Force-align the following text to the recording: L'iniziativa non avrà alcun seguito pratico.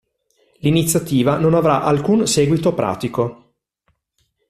L'iniziativa 0.61 1.37
non 1.37 1.53
avrà 1.53 1.83
alcun 1.83 2.25
seguito 2.25 2.73
pratico. 2.73 3.53